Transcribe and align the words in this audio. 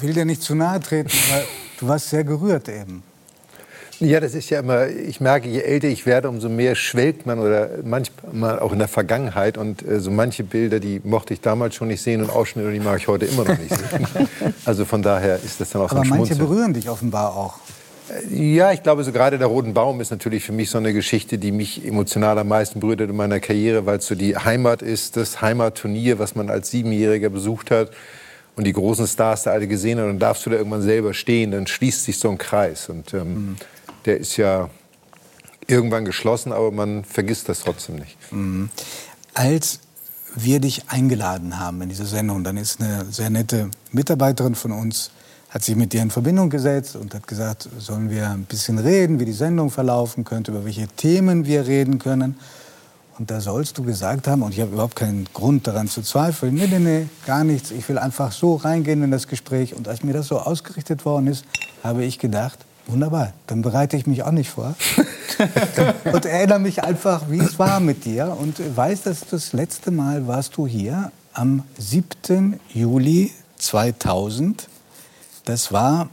will 0.00 0.12
dir 0.12 0.24
nicht 0.24 0.42
zu 0.42 0.54
nahe 0.54 0.80
treten, 0.80 1.10
aber 1.30 1.42
du 1.78 1.88
warst 1.88 2.10
sehr 2.10 2.24
gerührt 2.24 2.68
eben. 2.68 3.02
Ja, 4.02 4.18
das 4.18 4.34
ist 4.34 4.50
ja 4.50 4.58
immer, 4.58 4.88
ich 4.88 5.20
merke, 5.20 5.48
je 5.48 5.60
älter 5.60 5.86
ich 5.86 6.06
werde, 6.06 6.28
umso 6.28 6.48
mehr 6.48 6.74
schwelgt 6.74 7.24
man 7.24 7.38
oder 7.38 7.70
manchmal 7.84 8.58
auch 8.58 8.72
in 8.72 8.80
der 8.80 8.88
Vergangenheit. 8.88 9.56
Und 9.56 9.86
äh, 9.86 10.00
so 10.00 10.10
manche 10.10 10.42
Bilder, 10.42 10.80
die 10.80 11.00
mochte 11.04 11.34
ich 11.34 11.40
damals 11.40 11.76
schon 11.76 11.86
nicht 11.86 12.02
sehen 12.02 12.20
und 12.20 12.28
Ausschnitte, 12.28 12.72
die 12.72 12.80
mag 12.80 12.98
ich 12.98 13.06
heute 13.06 13.26
immer 13.26 13.44
noch 13.44 13.56
nicht 13.56 13.70
sehen. 13.70 14.28
also 14.64 14.84
von 14.86 15.02
daher 15.02 15.36
ist 15.36 15.60
das 15.60 15.70
dann 15.70 15.82
auch 15.82 15.92
Aber 15.92 16.04
manche 16.04 16.34
berühren 16.34 16.74
dich 16.74 16.88
offenbar 16.88 17.36
auch. 17.36 17.60
Äh, 18.28 18.54
ja, 18.54 18.72
ich 18.72 18.82
glaube, 18.82 19.04
so 19.04 19.12
gerade 19.12 19.38
der 19.38 19.46
Roten 19.46 19.72
Baum 19.72 20.00
ist 20.00 20.10
natürlich 20.10 20.42
für 20.42 20.52
mich 20.52 20.70
so 20.70 20.78
eine 20.78 20.92
Geschichte, 20.92 21.38
die 21.38 21.52
mich 21.52 21.86
emotional 21.86 22.38
am 22.38 22.48
meisten 22.48 22.80
berührt 22.80 23.02
hat 23.02 23.08
in 23.08 23.16
meiner 23.16 23.38
Karriere, 23.38 23.86
weil 23.86 23.98
es 23.98 24.06
so 24.06 24.16
die 24.16 24.36
Heimat 24.36 24.82
ist, 24.82 25.16
das 25.16 25.40
Heimatturnier, 25.42 26.18
was 26.18 26.34
man 26.34 26.50
als 26.50 26.70
Siebenjähriger 26.70 27.30
besucht 27.30 27.70
hat 27.70 27.92
und 28.56 28.64
die 28.64 28.72
großen 28.72 29.06
Stars 29.06 29.44
da 29.44 29.52
alle 29.52 29.66
gesehen 29.66 29.98
hat. 29.98 30.06
Dann 30.06 30.18
darfst 30.18 30.44
du 30.46 30.50
da 30.50 30.56
irgendwann 30.56 30.82
selber 30.82 31.14
stehen, 31.14 31.50
dann 31.50 31.66
schließt 31.66 32.04
sich 32.04 32.18
so 32.18 32.30
ein 32.30 32.38
Kreis. 32.38 32.88
Und 32.88 33.14
ähm, 33.14 33.34
mhm. 33.34 33.56
der 34.04 34.18
ist 34.18 34.36
ja 34.36 34.68
irgendwann 35.66 36.04
geschlossen, 36.04 36.52
aber 36.52 36.70
man 36.70 37.04
vergisst 37.04 37.48
das 37.48 37.60
trotzdem 37.60 37.96
nicht. 37.96 38.16
Mhm. 38.30 38.68
Als 39.34 39.80
wir 40.34 40.60
dich 40.60 40.88
eingeladen 40.88 41.58
haben 41.58 41.82
in 41.82 41.88
diese 41.88 42.06
Sendung, 42.06 42.44
dann 42.44 42.56
ist 42.56 42.80
eine 42.80 43.04
sehr 43.06 43.30
nette 43.30 43.70
Mitarbeiterin 43.92 44.54
von 44.54 44.72
uns 44.72 45.10
hat 45.52 45.62
sich 45.62 45.76
mit 45.76 45.92
dir 45.92 46.00
in 46.00 46.10
Verbindung 46.10 46.48
gesetzt 46.48 46.96
und 46.96 47.14
hat 47.14 47.26
gesagt, 47.26 47.68
sollen 47.78 48.08
wir 48.08 48.30
ein 48.30 48.44
bisschen 48.44 48.78
reden, 48.78 49.20
wie 49.20 49.26
die 49.26 49.32
Sendung 49.32 49.70
verlaufen 49.70 50.24
könnte, 50.24 50.50
über 50.50 50.64
welche 50.64 50.88
Themen 50.88 51.44
wir 51.44 51.66
reden 51.66 51.98
können. 51.98 52.36
Und 53.22 53.30
da 53.30 53.40
sollst 53.40 53.78
du 53.78 53.84
gesagt 53.84 54.26
haben, 54.26 54.42
und 54.42 54.52
ich 54.52 54.60
habe 54.60 54.72
überhaupt 54.72 54.96
keinen 54.96 55.28
Grund 55.32 55.68
daran 55.68 55.86
zu 55.86 56.02
zweifeln, 56.02 56.56
nee, 56.56 56.66
nee, 56.66 56.80
nee, 56.80 57.06
gar 57.24 57.44
nichts, 57.44 57.70
ich 57.70 57.88
will 57.88 57.96
einfach 57.96 58.32
so 58.32 58.56
reingehen 58.56 59.00
in 59.04 59.12
das 59.12 59.28
Gespräch. 59.28 59.76
Und 59.76 59.86
als 59.86 60.02
mir 60.02 60.12
das 60.12 60.26
so 60.26 60.40
ausgerichtet 60.40 61.04
worden 61.04 61.28
ist, 61.28 61.44
habe 61.84 62.04
ich 62.04 62.18
gedacht, 62.18 62.58
wunderbar, 62.88 63.32
dann 63.46 63.62
bereite 63.62 63.96
ich 63.96 64.08
mich 64.08 64.24
auch 64.24 64.32
nicht 64.32 64.50
vor. 64.50 64.74
und 66.12 66.24
erinnere 66.24 66.58
mich 66.58 66.82
einfach, 66.82 67.30
wie 67.30 67.38
es 67.38 67.60
war 67.60 67.78
mit 67.78 68.06
dir. 68.06 68.36
Und 68.36 68.60
weiß, 68.76 69.02
dass 69.02 69.20
das 69.20 69.52
letzte 69.52 69.92
Mal 69.92 70.26
warst 70.26 70.56
du 70.56 70.66
hier 70.66 71.12
am 71.32 71.62
7. 71.78 72.58
Juli 72.74 73.30
2000 73.56 74.66
das 75.44 75.70
war 75.70 76.08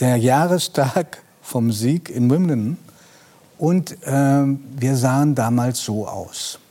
der 0.00 0.16
Jahrestag 0.16 1.22
vom 1.40 1.70
Sieg 1.70 2.10
in 2.10 2.28
Wimbledon. 2.28 2.78
Und 3.62 3.92
äh, 4.02 4.42
wir 4.76 4.96
sahen 4.96 5.36
damals 5.36 5.84
so 5.84 6.08
aus. 6.08 6.58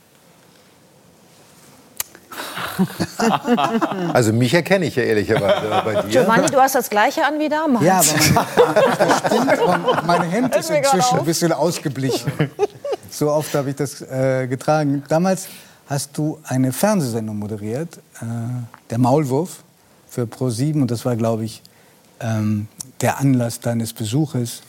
Also 4.12 4.32
mich 4.32 4.52
erkenne 4.52 4.84
ich 4.86 4.96
ja 4.96 5.02
ehrlicherweise 5.04 5.68
bei 5.84 6.02
dir. 6.02 6.08
Giovanni, 6.08 6.48
du 6.48 6.58
hast 6.58 6.74
das 6.74 6.90
gleiche 6.90 7.24
an 7.24 7.38
wie 7.38 7.48
damals. 7.48 7.84
Ja, 7.84 8.00
aber 8.00 8.94
das 9.06 9.18
stimmt. 9.18 9.60
Und 9.96 10.06
mein 10.06 10.22
Hemd 10.22 10.54
ist 10.56 10.68
inzwischen 10.68 11.18
ein 11.18 11.24
bisschen 11.24 11.52
ausgeblichen. 11.52 12.30
So 13.10 13.30
oft 13.30 13.54
habe 13.54 13.70
ich 13.70 13.76
das 13.76 14.02
äh, 14.02 14.46
getragen. 14.46 15.02
Damals 15.08 15.48
hast 15.86 16.16
du 16.18 16.40
eine 16.44 16.72
Fernsehsendung 16.72 17.38
moderiert, 17.38 17.96
äh, 18.20 18.24
der 18.90 18.98
Maulwurf 18.98 19.62
für 20.10 20.24
Pro7 20.24 20.82
und 20.82 20.90
das 20.90 21.06
war, 21.06 21.16
glaube 21.16 21.44
ich, 21.44 21.62
ähm, 22.20 22.68
der 23.00 23.18
Anlass 23.18 23.60
deines 23.60 23.94
Besuches. 23.94 24.62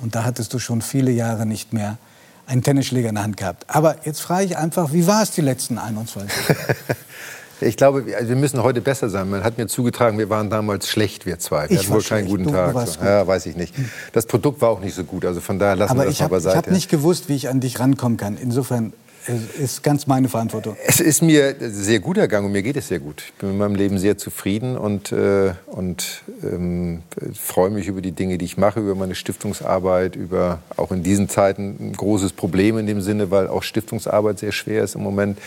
Und 0.00 0.14
da 0.14 0.24
hattest 0.24 0.52
du 0.54 0.58
schon 0.58 0.82
viele 0.82 1.10
Jahre 1.10 1.46
nicht 1.46 1.72
mehr 1.72 1.98
einen 2.46 2.62
Tennisschläger 2.62 3.08
in 3.08 3.16
der 3.16 3.24
Hand 3.24 3.36
gehabt. 3.36 3.64
Aber 3.68 3.96
jetzt 4.04 4.20
frage 4.20 4.44
ich 4.44 4.56
einfach, 4.56 4.92
wie 4.92 5.06
war 5.06 5.22
es 5.22 5.32
die 5.32 5.40
letzten 5.40 5.78
21 5.78 6.30
Ich 7.60 7.78
glaube, 7.78 8.04
wir 8.06 8.36
müssen 8.36 8.62
heute 8.62 8.82
besser 8.82 9.08
sein. 9.08 9.30
Man 9.30 9.42
hat 9.42 9.56
mir 9.56 9.66
zugetragen, 9.66 10.18
wir 10.18 10.28
waren 10.28 10.50
damals 10.50 10.88
schlecht, 10.88 11.24
wir 11.24 11.38
zwei. 11.38 11.70
Wir 11.70 11.70
ich 11.70 11.84
hatten 11.84 11.94
wohl 11.94 12.02
keinen 12.02 12.28
guten 12.28 12.44
du, 12.44 12.50
Tag. 12.50 12.74
Du 12.74 13.04
ja, 13.04 13.26
weiß 13.26 13.46
ich 13.46 13.56
nicht. 13.56 13.74
Das 14.12 14.26
Produkt 14.26 14.60
war 14.60 14.68
auch 14.68 14.80
nicht 14.80 14.94
so 14.94 15.04
gut. 15.04 15.24
Also 15.24 15.40
von 15.40 15.58
daher 15.58 15.74
lassen 15.74 15.92
Aber 15.92 16.02
wir 16.02 16.10
das 16.10 16.20
mal 16.20 16.28
beiseite. 16.28 16.58
Ich 16.58 16.64
habe 16.64 16.74
nicht 16.74 16.90
gewusst, 16.90 17.30
wie 17.30 17.34
ich 17.34 17.48
an 17.48 17.60
dich 17.60 17.80
rankommen 17.80 18.18
kann. 18.18 18.36
Insofern 18.36 18.92
ist 19.28 19.82
ganz 19.82 20.06
meine 20.06 20.28
Verantwortung. 20.28 20.76
Es 20.86 21.00
ist 21.00 21.22
mir 21.22 21.56
sehr 21.58 22.00
gut 22.00 22.18
ergangen 22.18 22.46
und 22.46 22.52
mir 22.52 22.62
geht 22.62 22.76
es 22.76 22.88
sehr 22.88 22.98
gut. 22.98 23.22
Ich 23.26 23.34
bin 23.34 23.50
mit 23.50 23.58
meinem 23.58 23.74
Leben 23.74 23.98
sehr 23.98 24.18
zufrieden 24.18 24.76
und, 24.76 25.12
äh, 25.12 25.54
und 25.66 26.22
ähm, 26.42 27.02
freue 27.34 27.70
mich 27.70 27.88
über 27.88 28.00
die 28.00 28.12
Dinge, 28.12 28.38
die 28.38 28.44
ich 28.44 28.56
mache, 28.56 28.80
über 28.80 28.94
meine 28.94 29.14
Stiftungsarbeit, 29.14 30.16
über 30.16 30.60
auch 30.76 30.92
in 30.92 31.02
diesen 31.02 31.28
Zeiten 31.28 31.76
ein 31.80 31.92
großes 31.92 32.32
Problem 32.32 32.78
in 32.78 32.86
dem 32.86 33.00
Sinne, 33.00 33.30
weil 33.30 33.48
auch 33.48 33.62
Stiftungsarbeit 33.62 34.38
sehr 34.38 34.52
schwer 34.52 34.84
ist 34.84 34.94
im 34.94 35.02
Moment. 35.02 35.38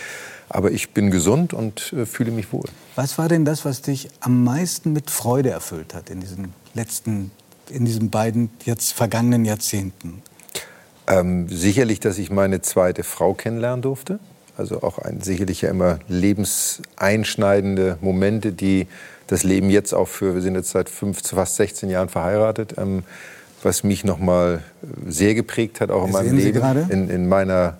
Aber 0.48 0.72
ich 0.72 0.90
bin 0.90 1.10
gesund 1.10 1.54
und 1.54 1.92
äh, 1.92 2.06
fühle 2.06 2.32
mich 2.32 2.52
wohl. 2.52 2.68
Was 2.96 3.18
war 3.18 3.28
denn 3.28 3.44
das, 3.44 3.64
was 3.64 3.82
dich 3.82 4.08
am 4.20 4.44
meisten 4.44 4.92
mit 4.92 5.10
Freude 5.10 5.50
erfüllt 5.50 5.94
hat 5.94 6.10
in 6.10 6.20
diesen 6.20 6.52
letzten, 6.74 7.30
in 7.70 7.84
diesen 7.84 8.10
beiden 8.10 8.50
jetzt 8.64 8.92
vergangenen 8.92 9.44
Jahrzehnten? 9.44 10.22
Ähm, 11.10 11.48
sicherlich, 11.48 11.98
dass 11.98 12.18
ich 12.18 12.30
meine 12.30 12.60
zweite 12.62 13.02
Frau 13.02 13.34
kennenlernen 13.34 13.82
durfte. 13.82 14.20
Also 14.56 14.82
auch 14.82 14.98
ein, 14.98 15.20
sicherlich 15.20 15.62
ja 15.62 15.70
immer 15.70 15.98
lebenseinschneidende 16.08 17.98
Momente, 18.00 18.52
die 18.52 18.86
das 19.26 19.42
Leben 19.42 19.70
jetzt 19.70 19.92
auch 19.92 20.08
für, 20.08 20.34
wir 20.34 20.42
sind 20.42 20.54
jetzt 20.54 20.70
seit 20.70 20.88
fünf, 20.88 21.26
fast 21.26 21.56
16 21.56 21.88
Jahren 21.88 22.08
verheiratet, 22.08 22.74
ähm, 22.78 23.02
was 23.62 23.84
mich 23.84 24.04
nochmal 24.04 24.62
sehr 25.06 25.34
geprägt 25.34 25.80
hat, 25.80 25.90
auch 25.90 26.06
in 26.06 26.12
meinem 26.12 26.36
Leben, 26.36 26.62
in, 26.90 27.10
in, 27.10 27.28
meiner, 27.28 27.78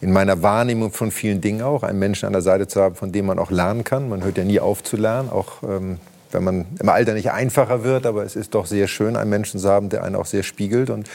in 0.00 0.12
meiner 0.12 0.42
Wahrnehmung 0.42 0.92
von 0.92 1.10
vielen 1.10 1.40
Dingen 1.40 1.62
auch, 1.62 1.82
einen 1.82 1.98
Menschen 1.98 2.26
an 2.26 2.32
der 2.32 2.42
Seite 2.42 2.66
zu 2.66 2.80
haben, 2.80 2.94
von 2.94 3.12
dem 3.12 3.26
man 3.26 3.38
auch 3.38 3.50
lernen 3.50 3.84
kann. 3.84 4.08
Man 4.08 4.24
hört 4.24 4.38
ja 4.38 4.44
nie 4.44 4.60
auf 4.60 4.82
zu 4.82 4.96
lernen, 4.96 5.30
auch 5.30 5.62
ähm, 5.62 5.98
wenn 6.34 6.44
man 6.44 6.66
im 6.78 6.88
Alter 6.88 7.14
nicht 7.14 7.30
einfacher 7.30 7.84
wird, 7.84 8.04
aber 8.04 8.24
es 8.24 8.36
ist 8.36 8.54
doch 8.54 8.66
sehr 8.66 8.88
schön, 8.88 9.16
einen 9.16 9.30
Menschen 9.30 9.60
zu 9.60 9.68
haben, 9.68 9.88
der 9.88 10.04
einen 10.04 10.16
auch 10.16 10.26
sehr 10.26 10.42
spiegelt. 10.42 10.90
Und 10.90 11.08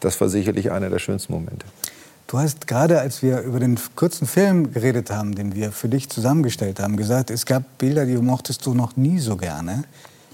das 0.00 0.20
war 0.20 0.28
sicherlich 0.28 0.70
einer 0.70 0.90
der 0.90 0.98
schönsten 0.98 1.32
Momente. 1.32 1.66
Du 2.28 2.38
hast 2.38 2.66
gerade, 2.66 3.00
als 3.00 3.22
wir 3.22 3.40
über 3.40 3.60
den 3.60 3.78
kurzen 3.94 4.26
Film 4.26 4.72
geredet 4.72 5.10
haben, 5.10 5.34
den 5.34 5.54
wir 5.54 5.72
für 5.72 5.88
dich 5.88 6.08
zusammengestellt 6.08 6.80
haben, 6.80 6.96
gesagt, 6.96 7.30
es 7.30 7.46
gab 7.46 7.78
Bilder, 7.78 8.04
die 8.04 8.16
mochtest 8.16 8.66
du 8.66 8.74
noch 8.74 8.96
nie 8.96 9.18
so 9.18 9.36
gerne. 9.36 9.84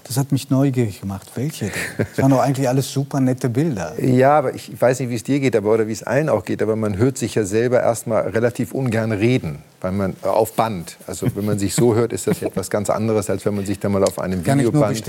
Das 0.05 0.17
hat 0.17 0.31
mich 0.31 0.49
neugierig 0.49 0.99
gemacht. 1.01 1.31
Welche 1.35 1.65
denn? 1.65 1.73
Das 1.97 2.17
waren 2.17 2.31
doch 2.31 2.41
eigentlich 2.41 2.67
alles 2.67 2.91
super 2.91 3.19
nette 3.19 3.47
Bilder. 3.47 3.93
Ja, 4.03 4.37
aber 4.37 4.53
ich 4.53 4.69
weiß 4.79 4.99
nicht, 4.99 5.09
wie 5.09 5.15
es 5.15 5.23
dir 5.23 5.39
geht, 5.39 5.55
aber 5.55 5.71
oder 5.71 5.87
wie 5.87 5.93
es 5.93 6.03
allen 6.03 6.29
auch 6.29 6.43
geht, 6.43 6.61
aber 6.61 6.75
man 6.75 6.97
hört 6.97 7.17
sich 7.17 7.35
ja 7.35 7.45
selber 7.45 7.81
erstmal 7.81 8.27
relativ 8.29 8.73
ungern 8.73 9.11
reden 9.11 9.59
weil 9.83 9.91
man 9.91 10.15
äh, 10.23 10.27
auf 10.27 10.53
Band. 10.53 10.97
Also 11.07 11.27
wenn 11.35 11.45
man 11.45 11.59
sich 11.59 11.75
so 11.75 11.93
hört, 11.93 12.13
ist 12.13 12.25
das 12.25 12.41
etwas 12.41 12.69
ganz 12.69 12.89
anderes, 12.89 13.29
als 13.29 13.45
wenn 13.45 13.53
man 13.53 13.65
sich 13.65 13.79
dann 13.79 13.91
mal 13.91 14.03
auf 14.03 14.17
einem 14.17 14.43
Kann 14.43 14.59
Videoband 14.59 15.03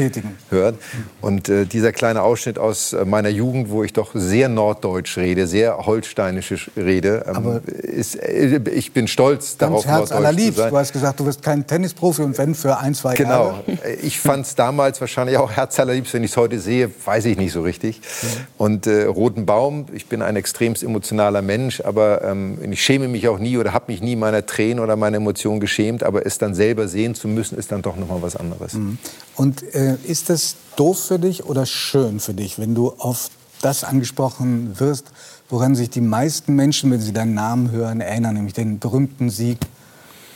hört. 0.50 0.74
Und 1.20 1.48
äh, 1.48 1.64
dieser 1.64 1.92
kleine 1.92 2.22
Ausschnitt 2.22 2.58
aus 2.58 2.92
äh, 2.92 3.04
meiner 3.04 3.28
Jugend, 3.28 3.70
wo 3.70 3.84
ich 3.84 3.92
doch 3.92 4.10
sehr 4.14 4.48
norddeutsch 4.48 5.16
rede, 5.16 5.46
sehr 5.46 5.78
holsteinisch 5.78 6.70
rede, 6.76 7.24
ähm, 7.28 7.60
ist, 7.82 8.16
äh, 8.16 8.60
ich 8.74 8.92
bin 8.92 9.06
stolz 9.06 9.56
darauf, 9.56 9.86
Herz 9.86 10.10
norddeutsch 10.10 10.40
zu 10.40 10.52
sein. 10.52 10.70
Du 10.70 10.76
hast 10.76 10.92
gesagt, 10.92 11.20
du 11.20 11.26
wirst 11.26 11.42
kein 11.42 11.66
Tennisprofi 11.66 12.22
und 12.22 12.36
wenn 12.36 12.56
für 12.56 12.76
ein, 12.78 12.94
zwei 12.94 13.14
genau. 13.14 13.30
Jahre. 13.30 13.62
Genau. 13.66 13.78
Ich 14.02 14.18
fand 14.18 14.44
es 14.44 14.56
damals 14.56 15.00
wahrscheinlich 15.00 15.36
auch 15.36 15.52
Herz 15.52 15.78
allerliebst. 15.78 16.12
Wenn 16.14 16.24
ich 16.24 16.32
es 16.32 16.36
heute 16.36 16.58
sehe, 16.58 16.90
weiß 17.04 17.26
ich 17.26 17.38
nicht 17.38 17.52
so 17.52 17.62
richtig. 17.62 18.00
Mhm. 18.00 18.28
Und 18.58 18.86
Roten 18.88 19.46
Baum, 19.46 19.86
ich 19.92 20.06
bin 20.06 20.20
ein 20.20 20.34
extremst 20.34 20.82
emotionaler 20.82 21.42
Mensch, 21.42 21.80
aber 21.80 22.22
ähm, 22.24 22.58
ich 22.72 22.82
schäme 22.82 23.06
mich 23.06 23.28
auch 23.28 23.38
nie 23.38 23.56
oder 23.56 23.72
habe 23.72 23.92
mich 23.92 24.02
nie 24.02 24.16
meiner 24.16 24.44
Tränen 24.44 24.63
Tränen 24.64 24.82
oder 24.82 24.96
meine 24.96 25.18
Emotionen 25.18 25.60
geschämt, 25.60 26.02
aber 26.02 26.24
es 26.24 26.38
dann 26.38 26.54
selber 26.54 26.88
sehen 26.88 27.14
zu 27.14 27.28
müssen, 27.28 27.58
ist 27.58 27.70
dann 27.70 27.82
doch 27.82 27.96
noch 27.96 28.08
mal 28.08 28.22
was 28.22 28.36
anderes. 28.36 28.72
Mhm. 28.72 28.98
Und 29.36 29.62
äh, 29.74 29.96
ist 30.04 30.30
das 30.30 30.56
doof 30.76 30.98
für 30.98 31.18
dich 31.18 31.44
oder 31.44 31.66
schön 31.66 32.18
für 32.18 32.32
dich, 32.32 32.58
wenn 32.58 32.74
du 32.74 32.94
auf 32.98 33.30
das 33.60 33.84
angesprochen 33.84 34.78
wirst, 34.80 35.12
woran 35.50 35.74
sich 35.74 35.90
die 35.90 36.00
meisten 36.00 36.54
Menschen, 36.54 36.90
wenn 36.90 37.00
sie 37.00 37.12
deinen 37.12 37.34
Namen 37.34 37.70
hören, 37.70 38.00
erinnern, 38.00 38.34
nämlich 38.34 38.54
den 38.54 38.78
berühmten 38.78 39.30
Sieg 39.30 39.58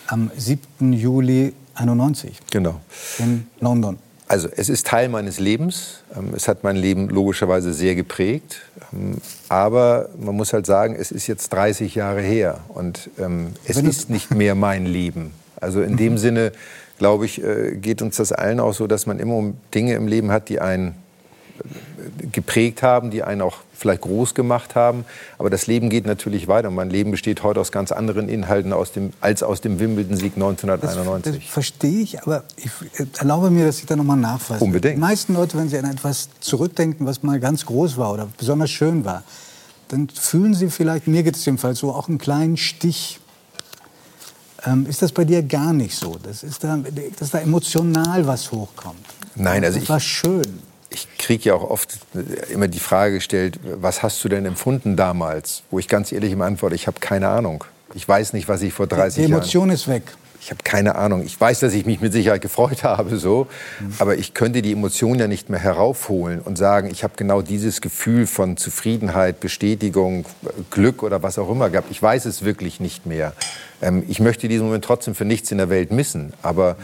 am 0.07 0.31
7. 0.37 0.93
Juli 0.93 1.55
91 1.75 2.39
genau. 2.51 2.81
in 3.19 3.47
London. 3.61 3.99
Also 4.29 4.49
es 4.55 4.69
ist 4.69 4.87
Teil 4.87 5.09
meines 5.09 5.41
Lebens. 5.41 6.03
Ähm, 6.15 6.35
es 6.37 6.49
hat 6.49 6.63
mein 6.63 6.77
Leben 6.77 7.09
logischerweise 7.09 7.73
sehr 7.73 7.95
geprägt. 7.95 8.61
Ähm, 8.93 9.17
aber 9.49 10.11
man 10.19 10.37
muss 10.37 10.53
halt 10.53 10.67
sagen, 10.67 10.95
es 10.95 11.11
ist 11.11 11.27
jetzt 11.27 11.53
30 11.53 11.95
Jahre 11.95 12.21
her 12.21 12.61
und 12.69 13.11
ähm, 13.19 13.55
es 13.65 13.79
ist 13.79 14.11
nicht 14.11 14.31
mehr 14.31 14.55
mein 14.55 14.85
Leben. 14.85 15.33
Also 15.61 15.81
in 15.83 15.97
dem 15.97 16.13
mhm. 16.13 16.19
Sinne, 16.19 16.53
glaube 16.99 17.25
ich, 17.25 17.43
äh, 17.43 17.77
geht 17.77 18.03
uns 18.03 18.17
das 18.17 18.33
allen 18.33 18.61
auch 18.61 18.75
so, 18.75 18.87
dass 18.87 19.07
man 19.07 19.19
immer 19.19 19.53
Dinge 19.75 19.95
im 19.95 20.07
Leben 20.07 20.31
hat, 20.31 20.51
die 20.51 20.61
einen 20.61 20.95
geprägt 22.33 22.83
haben, 22.83 23.11
die 23.11 23.23
einen 23.23 23.43
auch 23.43 23.59
vielleicht 23.75 24.03
groß 24.03 24.35
gemacht 24.35 24.75
haben. 24.75 25.05
Aber 25.39 25.51
das 25.51 25.67
Leben 25.67 25.89
geht 25.89 26.07
natürlich 26.07 26.49
weiter. 26.49 26.71
Mein 26.71 26.91
Leben 26.91 27.11
besteht 27.11 27.43
heute 27.43 27.61
aus 27.61 27.73
ganz 27.73 27.93
anderen 27.93 28.29
Inhalten 28.29 28.73
aus 28.73 28.93
dem, 28.93 29.13
als 29.21 29.43
aus 29.43 29.61
dem 29.61 29.79
Wimbledon-Sieg 29.79 30.35
1991. 30.35 31.33
Das, 31.33 31.43
das 31.43 31.53
verstehe 31.53 32.01
ich, 32.01 32.23
aber 32.23 32.45
ich 32.57 32.71
erlaube 33.19 33.51
mir, 33.51 33.67
dass 33.67 33.79
ich 33.79 33.87
da 33.87 33.97
nochmal 33.97 34.17
nachfasse. 34.17 34.63
Unbedingt. 34.65 34.97
Die 34.97 35.01
meisten 35.01 35.35
Leute, 35.35 35.57
wenn 35.59 35.69
sie 35.69 35.79
an 35.79 35.85
etwas 35.85 36.29
zurückdenken, 36.41 37.07
was 37.07 37.23
mal 37.23 37.39
ganz 37.41 37.67
groß 37.67 37.97
war 37.97 38.13
oder 38.13 38.29
besonders 38.37 38.71
schön 38.71 39.05
war, 39.05 39.23
dann 39.89 40.09
fühlen 40.09 40.55
sie 40.55 40.69
vielleicht, 40.69 41.07
mir 41.07 41.23
geht 41.23 41.37
es 41.37 41.45
jedenfalls 41.45 41.79
so, 41.79 41.93
auch 41.93 42.09
einen 42.09 42.19
kleinen 42.19 42.57
Stich 42.57 43.21
Ähm, 44.67 44.87
ist 44.87 45.03
das 45.03 45.13
bei 45.13 45.25
dir 45.25 45.43
gar 45.43 45.73
nicht 45.73 45.95
so? 45.95 46.19
Das 46.21 46.43
ist 46.43 46.65
da, 46.65 46.79
dass 47.19 47.31
da 47.31 47.39
emotional 47.39 48.27
was 48.27 48.51
hochkommt? 48.51 49.07
Nein, 49.37 49.65
also 49.65 49.77
das 49.77 49.85
ich, 49.85 49.89
war 49.89 50.01
schön. 50.01 50.61
Ich 51.29 51.35
kriege 51.35 51.51
ja 51.51 51.57
auch 51.57 51.69
oft 51.69 51.99
immer 52.49 52.69
die 52.69 52.79
Frage 52.79 53.17
gestellt, 53.17 53.61
was 53.63 54.03
hast 54.03 54.25
du 54.25 54.31
denn 54.31 54.47
empfunden 54.47 54.97
damals? 54.97 55.63
Wo 55.71 55.79
ich 55.79 55.87
ganz 55.87 56.11
ehrlich 56.11 56.33
immer 56.33 56.47
antworte, 56.47 56.75
ich 56.75 56.87
habe 56.87 57.01
keine 57.01 57.29
Ahnung. 57.29 57.65
Ich 57.93 58.09
weiß 58.09 58.33
nicht, 58.33 58.49
was 58.49 58.63
ich 58.63 58.73
vor 58.73 58.87
30 58.87 59.19
Jahren... 59.19 59.27
Die 59.27 59.33
Emotion 59.35 59.69
ist 59.69 59.89
weg. 59.89 60.05
Ich 60.41 60.49
habe 60.49 60.63
keine 60.65 60.95
Ahnung. 60.95 61.23
Ich 61.27 61.39
weiß, 61.39 61.61
dass 61.61 61.75
ich 61.75 61.85
mich 61.85 62.01
mit 62.01 62.15
Sicherheit 62.15 62.41
gefreut 62.41 62.83
habe, 62.83 63.19
so. 63.19 63.47
Aber 63.99 64.17
ich 64.17 64.33
könnte 64.33 64.63
die 64.63 64.73
Emotionen 64.73 65.21
ja 65.21 65.29
nicht 65.29 65.51
mehr 65.51 65.61
heraufholen 65.61 66.41
und 66.41 66.57
sagen, 66.57 66.89
ich 66.91 67.05
habe 67.05 67.13
genau 67.19 67.43
dieses 67.43 67.83
Gefühl 67.83 68.27
von 68.27 68.57
Zufriedenheit, 68.57 69.39
Bestätigung, 69.39 70.25
Glück 70.71 71.03
oder 71.03 71.23
was 71.23 71.39
auch 71.39 71.51
immer 71.51 71.69
gehabt. 71.69 71.91
Ich 71.91 72.03
weiß 72.03 72.25
es 72.25 72.43
wirklich 72.43 72.81
nicht 72.81 73.05
mehr. 73.05 73.35
Ähm, 73.83 74.03
ich 74.09 74.19
möchte 74.19 74.49
diesen 74.49 74.65
Moment 74.65 74.87
trotzdem 74.87 75.15
für 75.15 75.27
nichts 75.27 75.53
in 75.53 75.59
der 75.59 75.69
Welt 75.69 75.93
missen. 75.93 76.33
Aber 76.41 76.77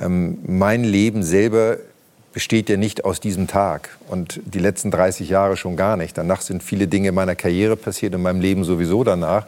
ähm, 0.00 0.38
mein 0.46 0.84
Leben 0.84 1.22
selber 1.22 1.76
besteht 2.32 2.68
ja 2.68 2.76
nicht 2.76 3.04
aus 3.04 3.20
diesem 3.20 3.46
Tag 3.46 3.90
und 4.08 4.40
die 4.44 4.58
letzten 4.58 4.90
30 4.90 5.28
Jahre 5.28 5.56
schon 5.56 5.76
gar 5.76 5.96
nicht. 5.96 6.16
Danach 6.16 6.42
sind 6.42 6.62
viele 6.62 6.86
Dinge 6.86 7.08
in 7.08 7.14
meiner 7.14 7.34
Karriere 7.34 7.76
passiert, 7.76 8.14
in 8.14 8.22
meinem 8.22 8.40
Leben 8.40 8.64
sowieso 8.64 9.04
danach. 9.04 9.46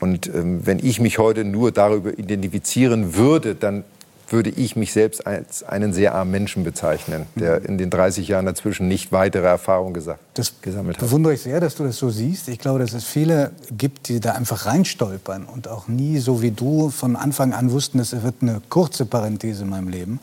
Und 0.00 0.26
ähm, 0.28 0.66
wenn 0.66 0.78
ich 0.78 1.00
mich 1.00 1.18
heute 1.18 1.44
nur 1.44 1.72
darüber 1.72 2.18
identifizieren 2.18 3.14
würde, 3.14 3.54
dann 3.54 3.84
würde 4.32 4.50
ich 4.50 4.76
mich 4.76 4.92
selbst 4.92 5.26
als 5.26 5.62
einen 5.62 5.92
sehr 5.92 6.14
armen 6.14 6.30
Menschen 6.30 6.64
bezeichnen, 6.64 7.26
der 7.34 7.60
mhm. 7.60 7.66
in 7.66 7.78
den 7.78 7.90
30 7.90 8.26
Jahren 8.28 8.46
dazwischen 8.46 8.88
nicht 8.88 9.12
weitere 9.12 9.46
Erfahrungen 9.46 9.94
das 10.34 10.54
gesammelt 10.62 10.96
hat. 10.96 11.02
Das 11.02 11.10
bewundere 11.10 11.34
ich 11.34 11.42
sehr, 11.42 11.60
dass 11.60 11.74
du 11.74 11.84
das 11.84 11.98
so 11.98 12.08
siehst. 12.08 12.48
Ich 12.48 12.58
glaube, 12.58 12.78
dass 12.78 12.94
es 12.94 13.04
viele 13.04 13.52
gibt, 13.76 14.08
die 14.08 14.20
da 14.20 14.32
einfach 14.32 14.66
reinstolpern 14.66 15.44
und 15.44 15.68
auch 15.68 15.86
nie, 15.86 16.18
so 16.18 16.40
wie 16.40 16.50
du, 16.50 16.88
von 16.90 17.14
Anfang 17.14 17.52
an 17.52 17.70
wussten, 17.70 17.98
es 17.98 18.12
wird 18.22 18.36
eine 18.40 18.62
kurze 18.70 19.04
Parenthese 19.04 19.64
in 19.64 19.68
meinem 19.68 19.88
Leben. 19.88 20.18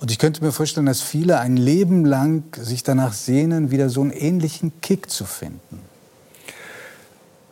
Und 0.00 0.10
ich 0.10 0.18
könnte 0.18 0.42
mir 0.44 0.52
vorstellen, 0.52 0.86
dass 0.86 1.00
viele 1.00 1.38
ein 1.38 1.56
Leben 1.56 2.04
lang 2.04 2.44
sich 2.60 2.82
danach 2.82 3.12
sehnen, 3.12 3.70
wieder 3.70 3.88
so 3.88 4.02
einen 4.02 4.10
ähnlichen 4.10 4.72
Kick 4.80 5.10
zu 5.10 5.24
finden. 5.24 5.80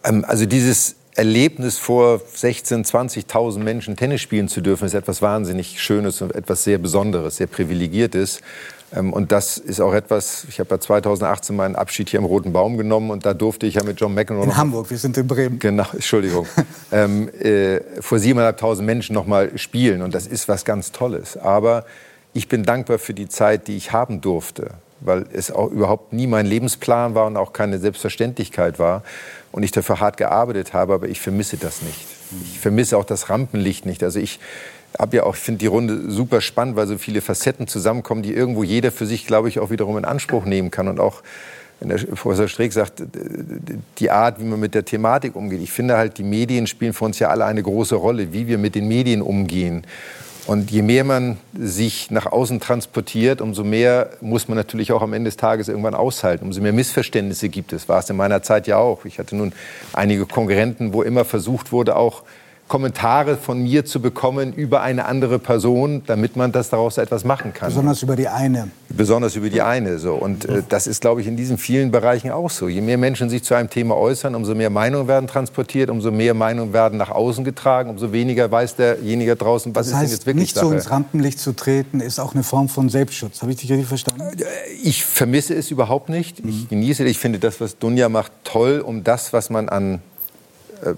Ähm, 0.05 0.25
also 0.27 0.47
dieses 0.47 0.97
Erlebnis 1.15 1.79
vor 1.79 2.21
16.000, 2.21 3.27
20.000 3.29 3.59
Menschen 3.59 3.97
Tennis 3.97 4.23
spielen 4.23 4.49
zu 4.49 4.61
dürfen, 4.61 4.87
ist 4.87 4.95
etwas 4.95 5.21
wahnsinnig 5.21 5.81
Schönes 5.83 6.23
und 6.23 6.35
etwas 6.35 6.65
sehr 6.65 6.79
Besonderes, 6.79 7.37
sehr 7.37 7.47
Privilegiertes. 7.47 8.41
Ähm, 8.95 9.13
und 9.13 9.31
das 9.31 9.59
ist 9.59 9.81
auch 9.81 9.93
etwas, 9.93 10.47
ich 10.49 10.59
habe 10.59 10.71
ja 10.71 10.81
2018 10.81 11.55
meinen 11.55 11.77
Abschied 11.77 12.09
hier 12.09 12.19
im 12.19 12.25
Roten 12.25 12.53
Baum 12.53 12.79
genommen 12.79 13.11
und 13.11 13.27
da 13.27 13.35
durfte 13.35 13.67
ich 13.67 13.75
ja 13.75 13.83
mit 13.83 14.01
John 14.01 14.15
McEnroe... 14.15 14.45
In 14.45 14.57
Hamburg, 14.57 14.91
wir 14.91 14.99
sind 14.99 15.17
in 15.19 15.27
Bremen. 15.27 15.59
Genau, 15.59 15.87
Entschuldigung. 15.93 16.47
ähm, 16.91 17.29
äh, 17.29 17.81
vor 18.01 18.19
7.500 18.19 18.83
Menschen 18.83 19.15
noch 19.15 19.27
mal 19.27 19.57
spielen 19.59 20.03
und 20.03 20.15
das 20.15 20.27
ist 20.27 20.49
was 20.49 20.65
ganz 20.65 20.93
Tolles. 20.93 21.37
Aber 21.37 21.85
ich 22.35 22.49
bin 22.49 22.63
dankbar 22.63 22.99
für 22.99 23.15
die 23.15 23.29
Zeit, 23.29 23.69
die 23.69 23.77
ich 23.77 23.93
haben 23.93 24.21
durfte, 24.21 24.71
weil 25.01 25.27
es 25.33 25.51
auch 25.51 25.71
überhaupt 25.71 26.13
nie 26.13 26.27
mein 26.27 26.47
Lebensplan 26.47 27.15
war 27.15 27.27
und 27.27 27.37
auch 27.37 27.53
keine 27.53 27.79
Selbstverständlichkeit 27.79 28.79
war 28.79 29.03
und 29.51 29.63
ich 29.63 29.71
dafür 29.71 30.01
hart 30.01 30.17
gearbeitet 30.17 30.73
habe, 30.73 30.95
aber 30.95 31.09
ich 31.09 31.21
vermisse 31.21 31.57
das 31.57 31.83
nicht. 31.83 32.07
Ich 32.53 32.61
vermisse 32.61 32.97
auch 32.97 33.05
das 33.05 33.29
Rampenlicht 33.29 33.85
nicht. 33.85 34.03
Also 34.03 34.19
ich 34.19 34.41
habe 34.99 35.17
ja 35.17 35.23
auch, 35.25 35.37
finde 35.37 35.59
die 35.59 35.67
Runde 35.67 36.11
super 36.11 36.41
spannend, 36.41 36.77
weil 36.77 36.87
so 36.87 36.99
viele 36.99 37.21
Facetten 37.21 37.67
zusammenkommen, 37.67 38.23
die 38.23 38.33
irgendwo 38.33 38.63
jeder 38.63 38.93
für 38.93 39.07
sich, 39.07 39.27
glaube 39.27 39.49
ich, 39.49 39.59
auch 39.59 39.71
wiederum 39.71 39.99
in 39.99 40.05
Anspruch 40.05 40.45
nehmen 40.45 40.71
kann 40.71 40.89
und 40.89 41.01
auch 41.01 41.23
wenn 41.81 41.89
der 41.89 41.99
Professor 41.99 42.47
Streeck 42.47 42.73
sagt, 42.73 43.03
die 43.99 44.11
Art, 44.11 44.39
wie 44.39 44.45
man 44.45 44.61
mit 44.61 44.75
der 44.75 44.85
Thematik 44.85 45.35
umgeht. 45.35 45.61
Ich 45.61 45.73
finde 45.73 45.97
halt, 45.97 46.17
die 46.17 46.23
Medien 46.23 46.69
spielen 46.69 46.93
für 46.93 47.05
uns 47.05 47.19
ja 47.19 47.29
alle 47.29 47.45
eine 47.45 47.61
große 47.61 47.97
Rolle, 47.97 48.33
wie 48.33 48.47
wir 48.47 48.57
mit 48.57 48.77
den 48.77 48.87
Medien 48.87 49.21
umgehen. 49.21 49.85
Und 50.47 50.73
je 50.73 50.83
mehr 50.83 51.05
man 51.05 51.39
sich 51.57 52.11
nach 52.11 52.27
außen 52.27 52.59
transportiert, 52.59 53.41
umso 53.41 53.63
mehr 53.63 54.11
muss 54.21 54.49
man 54.49 54.57
natürlich 54.57 54.91
auch 54.91 55.03
am 55.03 55.13
Ende 55.13 55.29
des 55.29 55.37
Tages 55.37 55.69
irgendwann 55.69 55.95
aushalten. 55.95 56.45
Umso 56.45 56.61
mehr 56.61 56.73
Missverständnisse 56.73 57.49
gibt 57.49 57.73
es. 57.73 57.89
War 57.89 58.01
es 58.01 58.11
in 58.11 58.17
meiner 58.17 58.43
Zeit 58.43 58.67
ja 58.67 58.79
auch. 58.79 59.05
Ich 59.05 59.21
hatte 59.21 59.37
nun 59.37 59.53
einige 59.93 60.27
Konkurrenten, 60.27 60.93
wo 60.93 61.03
immer 61.03 61.25
versucht 61.25 61.71
wurde, 61.71 61.95
auch 61.95 62.25
Kommentare 62.73 63.37
von 63.37 63.63
mir 63.63 63.85
zu 63.85 64.01
bekommen 64.01 64.55
über 64.55 64.81
eine 64.81 65.05
andere 65.05 65.39
Person, 65.39 66.01
damit 66.07 66.37
man 66.37 66.53
das 66.53 66.71
daraus 66.71 66.97
etwas 66.97 67.23
machen 67.23 67.53
kann. 67.53 67.69
Besonders 67.69 68.03
über 68.03 68.17
die 68.17 68.29
eine. 68.29 68.71
Besonders 68.89 69.37
über 69.37 69.51
die 69.51 69.61
eine. 69.61 69.99
So. 69.99 70.15
Und 70.15 70.47
äh, 70.47 70.63
das 70.67 70.87
ist, 70.87 71.03
glaube 71.03 71.21
ich, 71.21 71.27
in 71.27 71.37
diesen 71.37 71.59
vielen 71.59 71.91
Bereichen 71.91 72.31
auch 72.31 72.49
so. 72.49 72.69
Je 72.69 72.81
mehr 72.81 72.97
Menschen 72.97 73.29
sich 73.29 73.45
zu 73.45 73.53
einem 73.53 73.69
Thema 73.69 73.95
äußern, 73.99 74.35
umso 74.35 74.55
mehr 74.55 74.71
Meinungen 74.71 75.07
werden 75.07 75.27
transportiert, 75.27 75.91
umso 75.91 76.11
mehr 76.11 76.33
Meinungen 76.33 76.73
werden 76.73 76.97
nach 76.97 77.11
außen 77.11 77.45
getragen, 77.45 77.91
umso 77.91 78.11
weniger 78.11 78.51
weiß 78.51 78.77
derjenige 78.77 79.37
draußen, 79.37 79.75
was 79.75 79.91
das 79.91 79.97
heißt, 79.97 80.05
ist 80.05 80.11
denn 80.11 80.17
jetzt 80.17 80.27
wirklich 80.27 80.43
nicht 80.43 80.55
Sache. 80.55 80.69
so 80.69 80.73
ins 80.73 80.91
Rampenlicht 80.91 81.41
zu 81.41 81.53
treten, 81.53 82.01
ist 82.01 82.21
auch 82.21 82.33
eine 82.33 82.43
Form 82.43 82.71
von 82.71 82.89
Selbstschutz. 82.89 83.43
Habe 83.43 83.53
ich 83.53 83.59
dich 83.59 83.71
richtig 83.71 83.89
verstanden? 83.89 84.23
Äh, 84.39 84.45
ich 84.83 85.05
vermisse 85.05 85.53
es 85.55 85.71
überhaupt 85.71 86.09
nicht. 86.09 86.43
Mhm. 86.43 86.49
Ich 86.49 86.69
genieße, 86.71 87.05
ich 87.05 87.19
finde 87.19 87.39
das, 87.39 87.61
was 87.61 87.77
Dunja 87.77 88.09
macht, 88.09 88.33
toll, 88.45 88.81
um 88.81 89.05
das, 89.05 89.35
was 89.35 89.51
man 89.51 89.69
an 89.69 90.01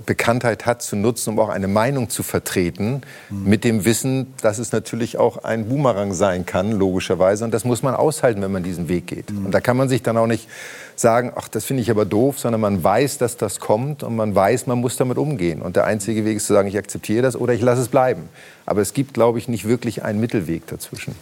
Bekanntheit 0.07 0.67
hat, 0.67 0.83
zu 0.83 0.97
nutzen, 0.97 1.31
um 1.31 1.39
auch 1.39 1.49
eine 1.49 1.69
Meinung 1.69 2.09
zu 2.09 2.23
vertreten, 2.23 3.03
mhm. 3.31 3.49
mit 3.49 3.65
dem 3.65 3.85
Wissen, 3.85 4.33
dass 4.41 4.59
es 4.59 4.73
natürlich 4.73 5.19
auch 5.19 5.45
ein 5.45 5.69
Boomerang 5.69 6.15
sein 6.15 6.47
kann, 6.47 6.73
logischerweise. 6.73 7.45
Und 7.45 7.53
das 7.53 7.65
muss 7.65 7.83
man 7.83 7.95
aushalten, 7.95 8.43
wenn 8.43 8.53
man 8.53 8.63
diesen 8.63 8.89
Weg 8.89 9.07
geht. 9.07 9.31
Mhm. 9.31 9.47
Und 9.47 9.53
da 9.53 9.61
kann 9.61 9.77
man 9.77 9.89
sich 9.89 10.03
dann 10.03 10.17
auch 10.17 10.27
nicht 10.27 10.49
sagen, 10.97 11.33
ach, 11.35 11.49
das 11.49 11.65
finde 11.65 11.83
ich 11.83 11.91
aber 11.91 12.05
doof, 12.05 12.39
sondern 12.39 12.61
man 12.61 12.83
weiß, 12.83 13.19
dass 13.19 13.37
das 13.37 13.61
kommt 13.61 14.03
und 14.03 14.17
man 14.17 14.35
weiß, 14.35 14.67
man 14.67 14.79
muss 14.79 14.97
damit 14.97 15.19
umgehen. 15.19 15.63
Und 15.63 15.77
der 15.77 15.85
einzige 15.85 16.25
Weg 16.25 16.37
ist 16.37 16.47
zu 16.47 16.53
sagen, 16.53 16.69
ich 16.69 16.79
akzeptiere 16.79 17.23
das 17.23 17.37
oder 17.37 17.53
ich 17.53 17.61
lasse 17.61 17.83
es 17.83 17.89
bleiben. 17.89 18.29
Aber 18.67 18.81
es 18.81 18.93
gibt, 18.93 19.15
glaube 19.15 19.39
ich, 19.39 19.49
nicht 19.49 19.67
wirklich 19.67 20.03
einen 20.03 20.21
Mittelweg 20.21 20.67
dazwischen. 20.67 21.15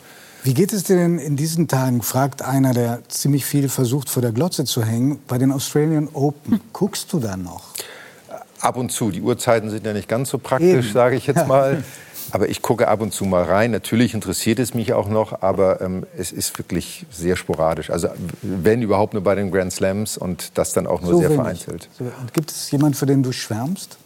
Wie 0.44 0.54
geht 0.54 0.72
es 0.72 0.82
dir 0.82 0.96
denn 0.96 1.18
in 1.18 1.36
diesen 1.36 1.68
Tagen, 1.68 2.02
fragt 2.02 2.42
einer, 2.42 2.74
der 2.74 2.98
ziemlich 3.08 3.44
viel 3.44 3.68
versucht, 3.68 4.08
vor 4.08 4.22
der 4.22 4.32
Glotze 4.32 4.64
zu 4.64 4.82
hängen, 4.82 5.20
bei 5.28 5.38
den 5.38 5.52
Australian 5.52 6.08
Open? 6.12 6.60
Guckst 6.72 7.12
du 7.12 7.20
da 7.20 7.36
noch? 7.36 7.62
Ab 8.62 8.76
und 8.76 8.90
zu. 8.90 9.10
Die 9.10 9.20
Uhrzeiten 9.20 9.70
sind 9.70 9.84
ja 9.84 9.92
nicht 9.92 10.08
ganz 10.08 10.30
so 10.30 10.38
praktisch, 10.38 10.92
sage 10.92 11.16
ich 11.16 11.26
jetzt 11.26 11.46
mal. 11.46 11.82
Aber 12.30 12.48
ich 12.48 12.62
gucke 12.62 12.88
ab 12.88 13.00
und 13.00 13.12
zu 13.12 13.24
mal 13.24 13.42
rein. 13.42 13.72
Natürlich 13.72 14.14
interessiert 14.14 14.58
es 14.58 14.72
mich 14.72 14.94
auch 14.94 15.08
noch, 15.08 15.42
aber 15.42 15.82
ähm, 15.82 16.06
es 16.16 16.32
ist 16.32 16.56
wirklich 16.56 17.04
sehr 17.10 17.36
sporadisch. 17.36 17.90
Also 17.90 18.08
wenn 18.40 18.80
überhaupt 18.80 19.12
nur 19.12 19.22
bei 19.22 19.34
den 19.34 19.50
Grand 19.50 19.72
Slams 19.72 20.16
und 20.16 20.56
das 20.56 20.72
dann 20.72 20.86
auch 20.86 21.02
nur 21.02 21.10
so 21.10 21.18
sehr 21.18 21.28
wenig. 21.28 21.42
vereinzelt. 21.42 21.88
So, 21.98 22.04
gibt 22.32 22.50
es 22.50 22.70
jemanden, 22.70 22.94
für 22.94 23.06
den 23.06 23.22
du 23.22 23.32
schwärmst? 23.32 23.98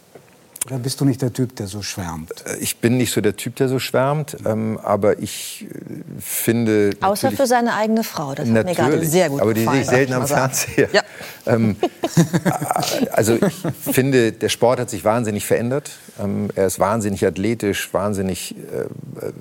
Oder 0.67 0.79
bist 0.79 0.99
du 0.99 1.05
nicht 1.05 1.21
der 1.21 1.31
Typ, 1.31 1.55
der 1.55 1.67
so 1.67 1.81
schwärmt? 1.81 2.29
Äh, 2.45 2.57
ich 2.57 2.77
bin 2.77 2.97
nicht 2.97 3.13
so 3.13 3.21
der 3.21 3.37
Typ, 3.37 3.55
der 3.55 3.69
so 3.69 3.79
schwärmt, 3.79 4.35
ähm, 4.45 4.77
aber 4.83 5.19
ich 5.19 5.65
äh, 5.65 6.19
finde... 6.19 6.89
Außer 6.99 7.31
für 7.31 7.47
seine 7.47 7.73
eigene 7.73 8.03
Frau, 8.03 8.35
das 8.35 8.49
hat 8.49 8.65
mir 8.65 8.75
gerade 8.75 9.05
sehr 9.05 9.29
gut 9.29 9.39
aber 9.39 9.53
gefallen. 9.53 9.67
Aber 9.69 9.77
die 9.77 9.83
sehe 9.85 10.01
ich 10.01 10.07
selten 10.09 10.13
am 10.13 10.27
Fernseher. 10.27 10.89
Ja. 10.91 11.01
Ähm, 11.45 11.77
äh, 11.81 13.07
also 13.13 13.35
ich 13.35 13.93
finde, 13.93 14.33
der 14.33 14.49
Sport 14.49 14.81
hat 14.81 14.89
sich 14.89 15.05
wahnsinnig 15.05 15.45
verändert. 15.45 15.91
Ähm, 16.21 16.49
er 16.55 16.67
ist 16.67 16.77
wahnsinnig 16.77 17.25
athletisch, 17.25 17.93
wahnsinnig 17.93 18.53
äh, 18.53 19.31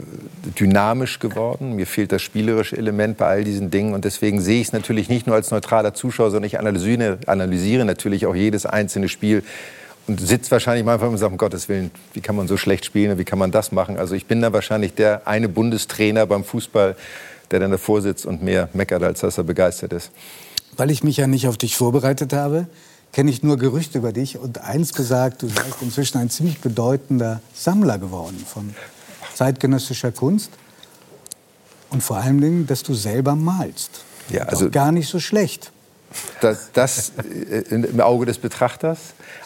dynamisch 0.57 1.19
geworden. 1.19 1.73
Mir 1.73 1.89
fehlt 1.89 2.13
das 2.13 2.23
spielerische 2.23 2.77
Element 2.77 3.17
bei 3.17 3.27
all 3.27 3.43
diesen 3.43 3.73
Dingen 3.73 3.93
und 3.93 4.05
deswegen 4.05 4.41
sehe 4.41 4.61
ich 4.61 4.69
es 4.69 4.73
natürlich 4.73 5.09
nicht 5.09 5.27
nur 5.27 5.35
als 5.35 5.51
neutraler 5.51 5.95
Zuschauer, 5.95 6.31
sondern 6.31 6.47
ich 6.47 6.61
analysiere, 6.61 7.19
analysiere 7.27 7.85
natürlich 7.85 8.27
auch 8.27 8.37
jedes 8.37 8.67
einzelne 8.67 9.09
Spiel 9.09 9.43
sitzt 10.09 10.51
wahrscheinlich 10.51 10.85
manchmal 10.85 11.11
und 11.11 11.19
sagt, 11.19 11.33
um 11.33 11.39
Gottes 11.39 11.69
Willen, 11.69 11.91
wie 12.13 12.21
kann 12.21 12.37
man 12.37 12.49
so 12.49 12.57
schlecht 12.57 12.85
spielen, 12.85 13.19
wie 13.19 13.25
kann 13.25 13.39
man 13.39 13.51
das 13.51 13.73
machen? 13.73 13.99
Also 13.99 14.15
ich 14.15 14.27
bin 14.27 14.41
da 14.41 14.53
wahrscheinlich 14.53 14.95
der 14.95 15.27
eine 15.27 15.49
Bundestrainer 15.49 16.27
beim 16.27 16.45
Fußball, 16.45 16.97
der 17.51 17.61
dann 17.61 17.71
davor 17.71 18.03
sitzt 18.03 18.27
und 18.27 18.43
mehr 18.43 18.69
meckert, 18.73 19.03
als 19.03 19.21
dass 19.21 19.39
er 19.39 19.45
begeistert 19.45 19.93
ist. 19.93 20.11
Weil 20.77 20.91
ich 20.91 21.03
mich 21.03 21.17
ja 21.17 21.27
nicht 21.27 21.49
auf 21.49 21.57
dich 21.57 21.77
vorbereitet 21.77 22.33
habe, 22.33 22.67
kenne 23.13 23.31
ich 23.31 23.43
nur 23.43 23.57
Gerüchte 23.57 23.99
über 23.99 24.13
dich 24.13 24.39
und 24.39 24.59
eins 24.59 24.93
gesagt, 24.93 25.43
du 25.43 25.49
seist 25.49 25.81
inzwischen 25.81 26.19
ein 26.19 26.31
ziemlich 26.31 26.61
bedeutender 26.61 27.41
Sammler 27.55 27.99
geworden 27.99 28.45
von 28.47 28.75
zeitgenössischer 29.35 30.13
Kunst 30.13 30.51
und 31.91 32.03
vor 32.03 32.19
allen 32.19 32.41
Dingen, 32.41 32.67
dass 32.67 32.83
du 32.83 32.95
selber 32.95 33.35
malst. 33.35 34.03
Ja, 34.29 34.45
also 34.45 34.71
gar 34.71 34.93
nicht 34.93 35.09
so 35.09 35.21
schlecht. 35.21 35.73
Das, 36.41 36.71
das 36.73 37.13
äh, 37.51 37.75
im 37.75 38.01
Auge 38.01 38.27
des 38.27 38.39
Betrachters. 38.39 38.99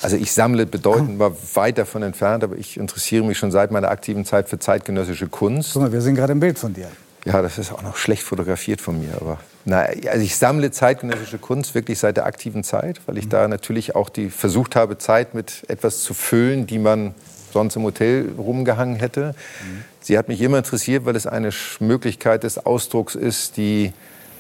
Also 0.03 0.17
ich 0.17 0.33
sammle 0.33 0.67
bedeutend 0.67 1.19
mal 1.19 1.33
weit 1.55 1.79
davon 1.79 2.03
entfernt, 2.03 2.45
aber 2.45 2.57
ich 2.57 2.77
interessiere 2.77 3.25
mich 3.25 3.39
schon 3.39 3.51
seit 3.51 3.71
meiner 3.71 3.91
aktiven 3.91 4.25
Zeit 4.25 4.49
für 4.49 4.59
zeitgenössische 4.59 5.29
Kunst. 5.29 5.73
Guck 5.73 5.83
mal, 5.83 5.93
wir 5.93 6.01
sehen 6.01 6.15
gerade 6.15 6.33
ein 6.33 6.41
Bild 6.41 6.59
von 6.59 6.73
dir. 6.73 6.89
Ja, 7.25 7.43
das 7.43 7.59
ist 7.59 7.73
auch 7.73 7.83
noch 7.83 7.97
schlecht 7.97 8.23
fotografiert 8.23 8.81
von 8.81 8.99
mir, 8.99 9.15
aber 9.21 9.39
na, 9.67 9.81
also 9.81 10.25
ich 10.25 10.37
sammle 10.37 10.71
zeitgenössische 10.71 11.37
Kunst 11.37 11.75
wirklich 11.75 11.99
seit 11.99 12.17
der 12.17 12.25
aktiven 12.25 12.65
Zeit, 12.65 13.01
weil 13.07 13.19
ich 13.19 13.27
mhm. 13.27 13.31
da 13.31 13.49
natürlich 13.49 13.95
auch 13.95 14.09
die 14.09 14.31
versucht 14.31 14.75
habe, 14.75 14.97
Zeit 14.97 15.35
mit 15.35 15.65
etwas 15.69 16.03
zu 16.03 16.15
füllen, 16.15 16.67
die 16.67 16.79
man 16.79 17.15
sonst 17.53 17.77
im 17.77 17.83
Hotel 17.83 18.31
rumgehangen 18.39 18.97
hätte. 18.97 19.35
Mhm. 19.63 19.85
Sie 20.01 20.17
hat 20.17 20.29
mich 20.29 20.41
immer 20.41 20.59
interessiert, 20.59 21.05
weil 21.05 21.15
es 21.15 21.27
eine 21.27 21.51
Möglichkeit 21.79 22.43
des 22.43 22.65
Ausdrucks 22.65 23.15
ist, 23.15 23.59
die 23.59 23.93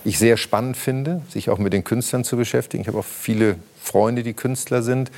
ich 0.04 0.18
sehr 0.18 0.36
spannend 0.36 0.76
finde, 0.76 1.22
sich 1.28 1.50
auch 1.50 1.58
mit 1.58 1.72
den 1.72 1.84
Künstlern 1.84 2.24
zu 2.24 2.36
beschäftigen. 2.36 2.82
Ich 2.82 2.88
habe 2.88 2.98
auch 2.98 3.04
viele 3.04 3.56
Freunde, 3.82 4.22
die 4.22 4.34
Künstler 4.34 4.82
sind 4.82 5.10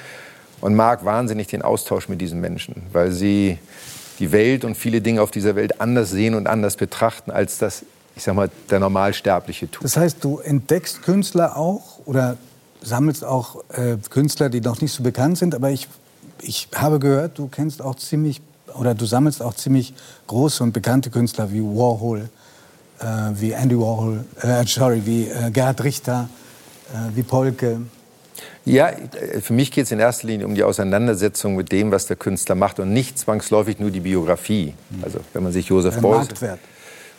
und 0.61 0.75
mag 0.75 1.05
wahnsinnig 1.05 1.49
den 1.49 1.63
Austausch 1.63 2.09
mit 2.09 2.21
diesen 2.21 2.41
Menschen, 2.41 2.83
weil 2.93 3.13
sie 3.13 3.59
die 4.19 4.33
Welt 4.33 4.65
und 4.65 4.77
viele 4.77 5.01
Dinge 5.01 5.23
auf 5.23 5.31
dieser 5.31 5.57
Welt 5.57 5.81
anders 5.81 6.11
sehen 6.11 6.35
und 6.35 6.47
anders 6.47 6.77
betrachten, 6.77 7.31
als 7.31 7.59
das, 7.59 7.85
ich 8.15 8.23
sag 8.23 8.35
mal, 8.35 8.51
der 8.71 8.79
Normalsterbliche 8.79 9.71
tut. 9.71 9.85
Das 9.85 9.97
heißt, 9.97 10.23
du 10.23 10.39
entdeckst 10.39 11.03
Künstler 11.03 11.57
auch 11.57 12.01
oder 12.05 12.37
sammelst 12.83 13.25
auch 13.25 13.65
äh, 13.71 13.97
Künstler, 14.11 14.49
die 14.49 14.61
noch 14.61 14.81
nicht 14.81 14.93
so 14.93 15.03
bekannt 15.03 15.39
sind, 15.39 15.55
aber 15.55 15.71
ich, 15.71 15.89
ich 16.41 16.69
habe 16.75 16.99
gehört, 16.99 17.39
du 17.39 17.49
kennst 17.49 17.83
auch 17.83 17.95
ziemlich 17.97 18.41
oder 18.79 18.95
du 18.95 19.05
sammelst 19.05 19.43
auch 19.43 19.55
ziemlich 19.55 19.93
große 20.27 20.63
und 20.63 20.73
bekannte 20.73 21.11
Künstler 21.11 21.53
wie 21.53 21.61
Warhol, 21.61 22.29
äh, 23.03 23.41
wie 23.41 23.53
Andy 23.53 23.79
Warhol, 23.79 24.25
äh, 24.41 24.65
sorry, 24.67 25.03
wie 25.05 25.29
äh, 25.29 25.51
Gerhard 25.51 25.83
Richter, 25.85 26.29
äh, 26.93 27.17
wie 27.17 27.23
Polke. 27.23 27.81
Ja, 28.65 28.93
für 29.41 29.53
mich 29.53 29.73
geht 29.73 29.87
es 29.87 29.93
in 29.93 29.99
erster 29.99 30.29
Linie 30.29 30.47
um 30.47 30.55
die 30.55 30.63
Auseinandersetzung 30.63 31.57
mit 31.57 31.73
dem, 31.73 31.91
was 31.91 32.07
der 32.07 32.17
Künstler 32.17 32.55
macht 32.55 32.79
und 32.79 32.93
nicht 32.93 33.19
zwangsläufig 33.19 33.79
nur 33.81 33.91
die 33.91 34.01
Biografie. 34.01 34.75
Also 35.03 35.19
wenn 35.33 35.43
man 35.43 35.53
sich 35.53 35.67
Josef 35.67 36.01
Beuys... 36.01 36.29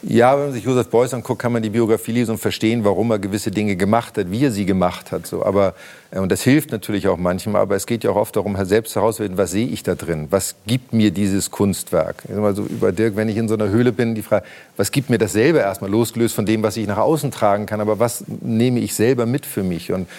Ja, 0.05 0.35
wenn 0.35 0.45
man 0.45 0.53
sich 0.53 0.65
Josef 0.65 0.89
Beuys 0.89 1.13
anguckt, 1.13 1.41
kann 1.41 1.53
man 1.53 1.63
die 1.63 1.69
Biografie 1.69 2.11
lesen 2.11 2.31
und 2.31 2.37
verstehen, 2.37 2.83
warum 2.83 3.09
er 3.11 3.19
gewisse 3.19 3.51
Dinge 3.51 3.77
gemacht 3.77 4.17
hat, 4.17 4.29
wie 4.31 4.43
er 4.43 4.51
sie 4.51 4.65
gemacht 4.65 5.13
hat. 5.13 5.25
So, 5.25 5.45
aber 5.45 5.75
äh, 6.11 6.19
und 6.19 6.29
das 6.29 6.41
hilft 6.41 6.71
natürlich 6.71 7.07
auch 7.07 7.17
manchmal, 7.17 7.61
aber 7.61 7.77
es 7.77 7.85
geht 7.85 8.03
ja 8.03 8.11
auch 8.11 8.17
oft 8.17 8.35
darum, 8.35 8.57
halt 8.57 8.67
selbst 8.67 8.95
herauszufinden, 8.95 9.37
was 9.37 9.51
sehe 9.51 9.67
ich 9.67 9.81
da 9.81 9.95
drin? 9.95 10.27
Was 10.29 10.55
gibt 10.67 10.91
mir 10.91 11.11
dieses 11.11 11.51
Kunstwerk? 11.51 12.23
Also 12.29 12.63
über 12.63 12.91
Dirk, 12.91 13.15
wenn 13.15 13.29
ich 13.29 13.37
in 13.37 13.47
so 13.47 13.53
einer 13.53 13.69
Höhle 13.69 13.93
bin, 13.93 14.13
die 14.13 14.23
Frage, 14.23 14.45
was 14.75 14.91
gibt 14.91 15.09
mir 15.09 15.17
das 15.17 15.31
selber 15.31 15.61
erstmal 15.61 15.89
losgelöst 15.89 16.35
von 16.35 16.45
dem, 16.45 16.63
was 16.63 16.75
ich 16.75 16.85
nach 16.85 16.97
außen 16.97 17.31
tragen 17.31 17.65
kann, 17.65 17.79
aber 17.79 17.97
was 17.97 18.25
nehme 18.41 18.81
ich 18.81 18.95
selber 18.95 19.25
mit 19.25 19.45
für 19.45 19.63
mich? 19.63 19.93
Und 19.93 20.09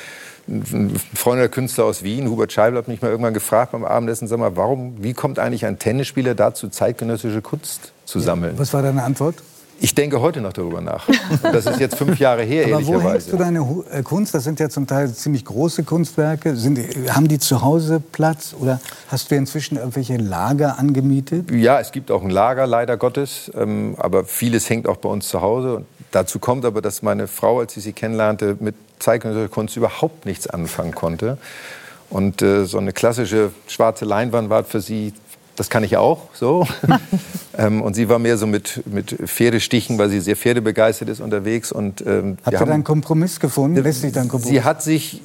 ein 0.48 0.98
Freund 1.14 1.40
der 1.40 1.48
Künstler 1.50 1.84
aus 1.84 2.02
Wien, 2.02 2.28
Hubert 2.30 2.52
Scheibel, 2.52 2.78
hat 2.78 2.88
mich 2.88 3.02
mal 3.02 3.10
irgendwann 3.10 3.34
gefragt 3.34 3.72
beim 3.72 3.84
Abendessen, 3.84 4.28
sag 4.28 4.38
mal, 4.38 4.56
warum, 4.56 5.02
wie 5.02 5.12
kommt 5.12 5.38
eigentlich 5.38 5.66
ein 5.66 5.78
Tennisspieler 5.78 6.34
dazu, 6.34 6.68
zeitgenössische 6.68 7.42
Kunst 7.42 7.92
zu 8.04 8.20
sammeln? 8.20 8.54
Was 8.58 8.72
war 8.72 8.82
deine 8.82 9.02
Antwort? 9.02 9.36
Ich 9.80 9.94
denke 9.94 10.20
heute 10.20 10.40
noch 10.40 10.52
darüber 10.52 10.80
nach. 10.80 11.08
das 11.42 11.66
ist 11.66 11.80
jetzt 11.80 11.96
fünf 11.96 12.18
Jahre 12.18 12.42
her, 12.42 12.74
Aber 12.74 12.86
wo 12.86 13.00
hängst 13.00 13.32
du 13.32 13.36
deine 13.36 13.84
äh, 13.90 14.02
Kunst? 14.02 14.34
Das 14.34 14.44
sind 14.44 14.60
ja 14.60 14.68
zum 14.68 14.86
Teil 14.86 15.12
ziemlich 15.12 15.44
große 15.44 15.84
Kunstwerke. 15.84 16.56
Sind, 16.56 16.78
haben 17.10 17.28
die 17.28 17.38
zu 17.38 17.62
Hause 17.62 18.00
Platz 18.00 18.54
oder 18.58 18.80
hast 19.08 19.30
du 19.30 19.34
inzwischen 19.34 19.76
irgendwelche 19.76 20.16
Lager 20.16 20.78
angemietet? 20.78 21.50
Ja, 21.50 21.80
es 21.80 21.92
gibt 21.92 22.10
auch 22.10 22.22
ein 22.22 22.30
Lager, 22.30 22.66
leider 22.66 22.96
Gottes. 22.96 23.50
Ähm, 23.56 23.94
aber 23.98 24.24
vieles 24.24 24.70
hängt 24.70 24.88
auch 24.88 24.96
bei 24.96 25.08
uns 25.08 25.28
zu 25.28 25.42
Hause. 25.42 25.76
Und 25.76 25.86
dazu 26.12 26.38
kommt 26.38 26.64
aber, 26.64 26.80
dass 26.80 27.02
meine 27.02 27.26
Frau, 27.26 27.60
als 27.60 27.76
ich 27.76 27.82
sie 27.84 27.92
kennenlernte, 27.92 28.56
mit 28.60 28.74
zeitgenössischer 29.00 29.48
Kunst 29.48 29.76
überhaupt 29.76 30.24
nichts 30.24 30.46
anfangen 30.46 30.94
konnte. 30.94 31.38
Und 32.10 32.42
äh, 32.42 32.64
so 32.64 32.78
eine 32.78 32.92
klassische 32.92 33.50
schwarze 33.66 34.04
Leinwand 34.04 34.48
war 34.48 34.64
für 34.64 34.80
sie 34.80 35.12
das 35.56 35.70
kann 35.70 35.84
ich 35.84 35.96
auch 35.96 36.28
so. 36.34 36.66
ähm, 37.58 37.82
und 37.82 37.94
sie 37.94 38.08
war 38.08 38.18
mehr 38.18 38.36
so 38.36 38.46
mit, 38.46 38.82
mit 38.86 39.10
Pferdestichen, 39.26 39.98
weil 39.98 40.10
sie 40.10 40.20
sehr 40.20 40.36
pferdebegeistert 40.36 41.08
ist 41.08 41.20
unterwegs. 41.20 41.72
Und, 41.72 42.00
ähm, 42.06 42.38
Habt 42.44 42.60
ihr 42.60 42.66
da 42.66 42.74
einen 42.74 42.84
Kompromiss 42.84 43.40
gefunden? 43.40 43.82
Lässt 43.82 44.00
sich 44.00 44.12
dann 44.12 44.28
Kompromiss? 44.28 44.48
Sie 44.48 44.64
hat 44.64 44.82
sich 44.82 45.22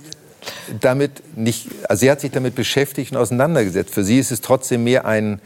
damit 0.79 1.37
nicht, 1.37 1.67
also 1.87 2.01
sie 2.01 2.11
hat 2.11 2.21
sich 2.21 2.31
damit 2.31 2.55
beschäftigt 2.55 3.11
und 3.11 3.17
auseinandergesetzt. 3.17 3.93
Für 3.93 4.03
sie 4.03 4.19
ist 4.19 4.31
es 4.31 4.41
trotzdem 4.41 4.83
mehr 4.83 5.05
ein, 5.05 5.41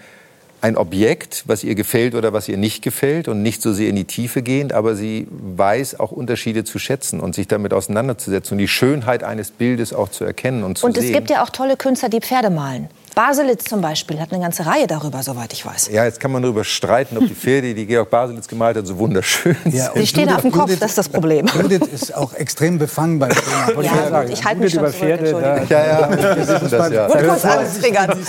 ein 0.62 0.78
Objekt, 0.78 1.44
was 1.46 1.64
ihr 1.64 1.76
gefällt 1.76 2.16
oder 2.16 2.32
was 2.32 2.48
ihr 2.48 2.58
nicht 2.58 2.82
gefällt 2.82 3.28
und 3.28 3.42
nicht 3.42 3.62
so 3.62 3.74
sehr 3.74 3.90
in 3.90 3.96
die 3.96 4.06
Tiefe 4.06 4.42
gehend, 4.42 4.72
aber 4.72 4.96
sie 4.96 5.28
weiß 5.30 6.00
auch 6.00 6.12
Unterschiede 6.12 6.64
zu 6.64 6.80
schätzen 6.80 7.20
und 7.20 7.36
sich 7.36 7.48
damit 7.48 7.74
auseinanderzusetzen 7.74 8.54
und 8.54 8.60
die 8.60 8.68
Schönheit 8.68 9.24
eines 9.24 9.52
Bildes 9.52 9.94
auch 9.94 10.10
zu 10.10 10.24
erkennen 10.24 10.64
und 10.64 10.78
zu 10.78 10.86
und 10.86 10.96
sehen. 10.96 11.04
Und 11.04 11.10
es 11.10 11.16
gibt 11.16 11.30
ja 11.30 11.44
auch 11.44 11.50
tolle 11.50 11.76
Künstler, 11.76 12.10
die 12.10 12.22
Pferde 12.22 12.50
malen. 12.50 12.88
Baselitz 13.16 13.66
zum 13.66 13.82
Beispiel 13.82 14.20
hat 14.20 14.32
eine 14.32 14.42
ganze 14.42 14.66
Reihe 14.66 14.88
darüber, 14.88 15.22
soweit 15.22 15.54
ich 15.54 15.66
weiß. 15.66 15.90
Ja, 15.92 16.06
jetzt 16.06 16.20
kann 16.20 16.32
man 16.32 16.42
darüber 16.42 16.64
streiten, 16.64 17.18
ob 17.18 17.28
die 17.28 17.36
Pferde, 17.36 17.74
die 17.74 17.86
Georg 17.86 18.10
Baselitz 18.10 18.48
gemalt 18.48 18.78
hat, 18.78 18.88
so 18.88 18.98
wunderschön 18.98 19.56
sind. 19.64 19.74
Ja, 19.76 19.92
die 19.94 20.08
stehen 20.08 20.30
auf 20.30 20.42
dem 20.42 20.52
Kopf, 20.52 20.72
das 20.80 20.92
ist 20.92 20.98
das 20.98 21.10
Problem. 21.10 21.46
Judith 21.48 21.88
ist 21.92 22.16
auch 22.16 22.34
extrem 22.34 22.78
befangen 22.78 23.20
beim 23.20 23.32
Thema. 23.32 23.82
Ja, 23.84 24.24
ich, 24.24 24.32
ich 24.32 24.46
halte 24.46 24.62
mich 24.62 24.74
schon 24.74 24.82
über 24.82 24.92
Pferde. 24.92 25.30
Zurück, 25.30 25.44
ja, 25.70 25.86
ja, 25.86 26.16
das, 26.16 26.70
das, 26.70 26.92
ja. 26.92 27.06
Und 27.06 27.28
kurz 27.28 27.46
alles 27.46 27.80
triggern. 27.80 28.20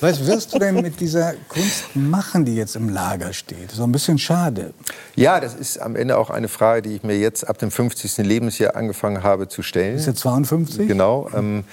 Was 0.00 0.26
wirst 0.26 0.54
du 0.54 0.58
denn 0.58 0.76
mit 0.76 1.00
dieser 1.00 1.34
Kunst 1.48 1.84
machen, 1.94 2.44
die 2.44 2.56
jetzt 2.56 2.76
im 2.76 2.88
Lager 2.88 3.32
steht? 3.32 3.70
So 3.70 3.84
ein 3.84 3.92
bisschen 3.92 4.18
schade. 4.18 4.72
Ja, 5.14 5.40
das 5.40 5.54
ist 5.54 5.78
am 5.80 5.96
Ende 5.96 6.18
auch 6.18 6.30
eine 6.30 6.48
Frage, 6.48 6.82
die 6.82 6.96
ich 6.96 7.02
mir 7.02 7.18
jetzt 7.18 7.48
ab 7.48 7.58
dem 7.58 7.70
50. 7.70 8.18
Lebensjahr 8.18 8.76
angefangen 8.76 9.22
habe 9.22 9.48
zu 9.48 9.62
stellen. 9.62 9.96
Ist 9.96 10.06
jetzt 10.06 10.20
52? 10.20 10.88
Genau. 10.88 11.28
Ähm, 11.34 11.64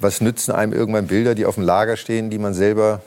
was 0.00 0.20
nützen 0.20 0.52
einem 0.52 0.72
irgendwann 0.72 1.06
Bilder, 1.06 1.34
die 1.34 1.46
auf 1.46 1.54
dem 1.54 1.64
Lager 1.64 1.96
stehen, 1.96 2.30
die 2.30 2.38
man 2.38 2.54
selber 2.54 3.02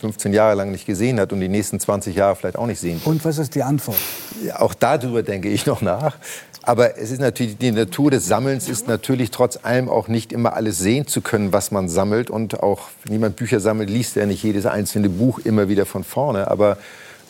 15 0.00 0.32
Jahre 0.32 0.54
lang 0.54 0.70
nicht 0.70 0.86
gesehen 0.86 1.18
hat 1.18 1.32
und 1.32 1.40
die 1.40 1.48
nächsten 1.48 1.80
20 1.80 2.14
Jahre 2.14 2.36
vielleicht 2.36 2.56
auch 2.56 2.66
nicht 2.66 2.80
sehen 2.80 2.94
wird. 2.94 3.06
Und 3.06 3.24
was 3.24 3.38
ist 3.38 3.54
die 3.54 3.62
Antwort? 3.62 3.96
Ja, 4.44 4.60
auch 4.60 4.74
darüber 4.74 5.22
denke 5.22 5.48
ich 5.48 5.66
noch 5.66 5.82
nach. 5.82 6.16
Aber 6.62 6.98
es 6.98 7.10
ist 7.10 7.20
natürlich, 7.20 7.56
die 7.56 7.70
Natur 7.70 8.10
des 8.10 8.26
Sammelns 8.26 8.68
ist 8.68 8.88
natürlich 8.88 9.30
trotz 9.30 9.58
allem 9.62 9.88
auch 9.88 10.06
nicht 10.06 10.32
immer 10.32 10.52
alles 10.52 10.78
sehen 10.78 11.06
zu 11.06 11.22
können, 11.22 11.52
was 11.52 11.70
man 11.70 11.88
sammelt. 11.88 12.30
Und 12.30 12.62
auch, 12.62 12.88
wenn 13.04 13.14
jemand 13.14 13.36
Bücher 13.36 13.58
sammelt, 13.58 13.88
liest 13.88 14.16
er 14.16 14.26
nicht 14.26 14.42
jedes 14.42 14.66
einzelne 14.66 15.08
Buch 15.08 15.38
immer 15.38 15.68
wieder 15.68 15.86
von 15.86 16.04
vorne. 16.04 16.50
Aber 16.50 16.76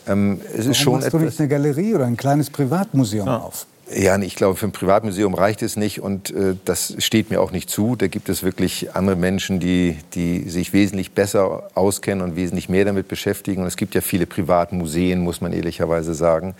ähm, 0.07 0.41
es 0.43 0.57
Warum 0.57 0.71
ist 0.71 0.77
schon 0.77 0.93
machst 0.93 1.13
du 1.13 1.19
nicht 1.19 1.39
eine 1.39 1.47
Galerie 1.47 1.95
oder 1.95 2.05
ein 2.05 2.17
kleines 2.17 2.49
Privatmuseum 2.49 3.27
ja. 3.27 3.37
auf? 3.37 3.65
Ja, 3.91 4.19
ich 4.19 4.35
glaube, 4.35 4.55
für 4.55 4.67
ein 4.67 4.71
Privatmuseum 4.71 5.33
reicht 5.33 5.63
es 5.63 5.75
nicht 5.75 5.99
und 5.99 6.29
äh, 6.29 6.55
das 6.63 6.93
steht 6.99 7.31
mir 7.31 7.41
auch 7.41 7.51
nicht 7.51 7.71
zu. 7.71 7.95
Da 7.95 8.07
gibt 8.07 8.29
es 8.29 8.43
wirklich 8.43 8.95
andere 8.95 9.15
Menschen, 9.15 9.59
die, 9.59 9.97
die 10.13 10.47
sich 10.47 10.73
wesentlich 10.73 11.13
besser 11.13 11.69
auskennen 11.73 12.23
und 12.23 12.35
wesentlich 12.35 12.69
mehr 12.69 12.85
damit 12.85 13.07
beschäftigen. 13.07 13.61
Und 13.61 13.67
es 13.67 13.77
gibt 13.77 13.95
ja 13.95 14.01
viele 14.01 14.27
Privatmuseen, 14.27 15.21
muss 15.21 15.41
man 15.41 15.53
ehrlicherweise 15.53 16.13
sagen. 16.13 16.53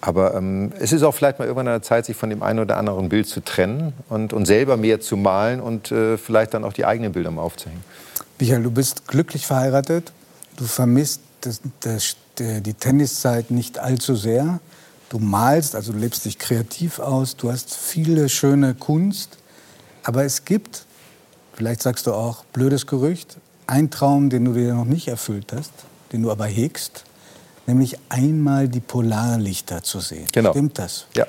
Aber 0.00 0.34
ähm, 0.34 0.72
es 0.80 0.92
ist 0.92 1.04
auch 1.04 1.14
vielleicht 1.14 1.38
mal 1.38 1.44
irgendwann 1.44 1.68
an 1.68 1.74
der 1.74 1.82
Zeit, 1.82 2.06
sich 2.06 2.16
von 2.16 2.28
dem 2.28 2.42
einen 2.42 2.58
oder 2.58 2.76
anderen 2.76 3.08
Bild 3.08 3.28
zu 3.28 3.40
trennen 3.40 3.92
und, 4.08 4.32
und 4.32 4.44
selber 4.44 4.76
mehr 4.76 5.00
zu 5.00 5.16
malen 5.16 5.60
und 5.60 5.92
äh, 5.92 6.18
vielleicht 6.18 6.54
dann 6.54 6.64
auch 6.64 6.72
die 6.72 6.84
eigenen 6.84 7.12
Bilder 7.12 7.30
mal 7.30 7.42
aufzuhängen. 7.42 7.84
Michael, 8.40 8.64
du 8.64 8.70
bist 8.72 9.06
glücklich 9.06 9.46
verheiratet. 9.46 10.12
Du 10.56 10.64
vermisst 10.64 11.20
das, 11.40 11.60
das, 11.80 12.16
die 12.38 12.74
Tenniszeit 12.74 13.52
nicht 13.52 13.78
allzu 13.78 14.16
sehr. 14.16 14.58
Du 15.08 15.18
malst, 15.18 15.74
also 15.74 15.92
du 15.92 15.98
lebst 15.98 16.24
dich 16.24 16.38
kreativ 16.38 16.98
aus, 16.98 17.36
du 17.36 17.50
hast 17.50 17.74
viele 17.74 18.28
schöne 18.28 18.74
Kunst, 18.74 19.38
aber 20.02 20.24
es 20.24 20.44
gibt, 20.44 20.86
vielleicht 21.54 21.82
sagst 21.82 22.06
du 22.06 22.14
auch, 22.14 22.44
blödes 22.46 22.86
Gerücht, 22.86 23.36
ein 23.66 23.90
Traum, 23.90 24.30
den 24.30 24.44
du 24.44 24.52
dir 24.52 24.74
noch 24.74 24.84
nicht 24.84 25.08
erfüllt 25.08 25.52
hast, 25.54 25.72
den 26.12 26.22
du 26.22 26.30
aber 26.30 26.46
hegst, 26.46 27.04
nämlich 27.66 27.98
einmal 28.08 28.68
die 28.68 28.80
Polarlichter 28.80 29.82
zu 29.82 30.00
sehen. 30.00 30.26
Genau. 30.32 30.50
Stimmt 30.50 30.78
das? 30.78 31.06
Ja. 31.14 31.26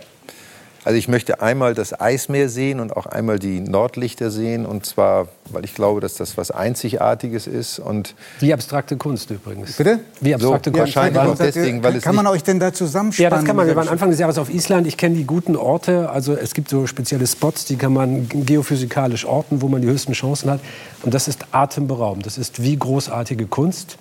Also 0.85 0.99
ich 0.99 1.07
möchte 1.07 1.41
einmal 1.41 1.73
das 1.73 1.99
Eismeer 1.99 2.47
sehen 2.47 2.79
und 2.79 2.95
auch 2.95 3.07
einmal 3.07 3.39
die 3.39 3.59
Nordlichter 3.59 4.29
sehen. 4.29 4.67
Und 4.67 4.85
zwar, 4.85 5.27
weil 5.49 5.65
ich 5.65 5.73
glaube, 5.73 5.99
dass 5.99 6.13
das 6.13 6.37
was 6.37 6.51
Einzigartiges 6.51 7.47
ist. 7.47 7.79
Und 7.79 8.13
Wie 8.39 8.53
abstrakte 8.53 8.95
Kunst 8.95 9.31
übrigens. 9.31 9.77
Bitte? 9.77 10.01
Wie 10.21 10.35
abstrakte 10.35 10.69
so, 10.69 10.77
Kunst. 10.77 10.95
Wahrscheinlich 10.95 11.19
auch 11.19 11.35
deswegen, 11.35 11.81
weil 11.81 11.95
es 11.95 12.03
Kann 12.03 12.13
man 12.13 12.27
euch 12.27 12.43
denn 12.43 12.59
da 12.59 12.71
zusammenspannen? 12.71 13.31
Ja, 13.31 13.35
das 13.35 13.43
kann 13.45 13.55
man. 13.55 13.65
Wir 13.65 13.75
waren 13.75 13.89
Anfang 13.89 14.11
des 14.11 14.19
Jahres 14.19 14.37
auf 14.37 14.53
Island. 14.53 14.85
Ich 14.85 14.95
kenne 14.95 15.15
die 15.15 15.25
guten 15.25 15.55
Orte. 15.55 16.11
Also 16.11 16.35
es 16.35 16.53
gibt 16.53 16.69
so 16.69 16.85
spezielle 16.85 17.25
Spots, 17.25 17.65
die 17.65 17.77
kann 17.77 17.91
man 17.91 18.29
geophysikalisch 18.29 19.25
orten, 19.25 19.63
wo 19.63 19.67
man 19.67 19.81
die 19.81 19.87
höchsten 19.87 20.13
Chancen 20.13 20.51
hat. 20.51 20.59
Und 21.01 21.15
das 21.15 21.27
ist 21.27 21.47
atemberaubend. 21.51 22.27
Das 22.27 22.37
ist 22.37 22.61
wie 22.61 22.77
großartige 22.77 23.47
Kunst 23.47 23.97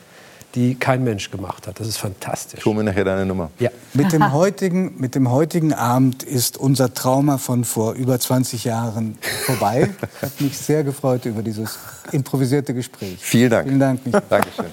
die 0.54 0.74
kein 0.74 1.04
Mensch 1.04 1.30
gemacht 1.30 1.66
hat. 1.66 1.80
Das 1.80 1.88
ist 1.88 1.98
fantastisch. 1.98 2.60
Ich 2.60 2.66
hole 2.66 2.76
mir 2.76 2.84
nachher 2.84 3.04
deine 3.04 3.26
Nummer. 3.26 3.50
Ja. 3.58 3.70
Mit, 3.92 4.12
dem 4.12 4.32
heutigen, 4.32 4.94
mit 4.98 5.14
dem 5.14 5.30
heutigen 5.30 5.72
Abend 5.72 6.22
ist 6.22 6.56
unser 6.56 6.94
Trauma 6.94 7.38
von 7.38 7.64
vor 7.64 7.94
über 7.94 8.18
20 8.18 8.64
Jahren 8.64 9.18
vorbei. 9.46 9.90
Ich 10.14 10.22
habe 10.22 10.44
mich 10.44 10.58
sehr 10.58 10.84
gefreut 10.84 11.24
über 11.26 11.42
dieses 11.42 11.78
improvisierte 12.12 12.72
Gespräch. 12.72 13.18
Vielen 13.18 13.50
Dank. 13.50 13.68
Vielen 13.68 13.80
Dank. 13.80 14.00
Dankeschön. 14.28 14.66